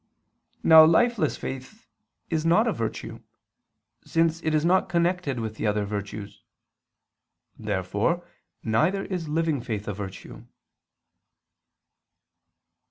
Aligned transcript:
Now 0.63 0.83
lifeless 0.83 1.37
faith 1.37 1.85
is 2.31 2.43
not 2.43 2.65
a 2.65 2.73
virtue, 2.73 3.19
since 4.03 4.41
it 4.41 4.55
is 4.55 4.65
not 4.65 4.89
connected 4.89 5.39
with 5.39 5.57
the 5.57 5.67
other 5.67 5.85
virtues. 5.85 6.41
Therefore 7.59 8.25
neither 8.63 9.05
is 9.05 9.29
living 9.29 9.61
faith 9.61 9.87
a 9.87 9.93
virtue. 9.93 10.47